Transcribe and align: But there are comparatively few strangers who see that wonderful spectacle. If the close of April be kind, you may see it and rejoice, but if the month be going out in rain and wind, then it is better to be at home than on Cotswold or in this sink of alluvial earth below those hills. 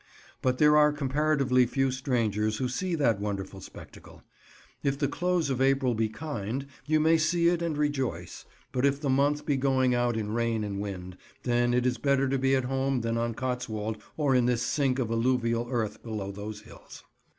But 0.41 0.57
there 0.57 0.75
are 0.75 0.91
comparatively 0.91 1.67
few 1.67 1.91
strangers 1.91 2.57
who 2.57 2.67
see 2.67 2.95
that 2.95 3.19
wonderful 3.19 3.61
spectacle. 3.61 4.23
If 4.81 4.97
the 4.97 5.07
close 5.07 5.51
of 5.51 5.61
April 5.61 5.93
be 5.93 6.09
kind, 6.09 6.65
you 6.87 6.99
may 6.99 7.19
see 7.19 7.49
it 7.49 7.61
and 7.61 7.77
rejoice, 7.77 8.45
but 8.71 8.83
if 8.83 8.99
the 8.99 9.11
month 9.11 9.45
be 9.45 9.57
going 9.57 9.93
out 9.93 10.17
in 10.17 10.31
rain 10.33 10.63
and 10.63 10.81
wind, 10.81 11.17
then 11.43 11.71
it 11.71 11.85
is 11.85 11.99
better 11.99 12.27
to 12.29 12.39
be 12.39 12.55
at 12.55 12.65
home 12.65 13.01
than 13.01 13.15
on 13.15 13.35
Cotswold 13.35 14.01
or 14.17 14.33
in 14.33 14.47
this 14.47 14.63
sink 14.63 14.97
of 14.97 15.11
alluvial 15.11 15.67
earth 15.69 16.01
below 16.01 16.31
those 16.31 16.61
hills. 16.61 17.03